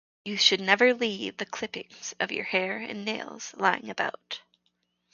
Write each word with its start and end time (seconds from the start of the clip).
You 0.25 0.35
should 0.35 0.61
never 0.61 0.95
leave 0.95 1.37
the 1.37 1.45
clippings 1.45 2.15
of 2.19 2.31
your 2.31 2.45
hair 2.45 2.77
and 2.77 3.05
nails 3.05 3.53
lying 3.55 3.87
about. 3.87 4.41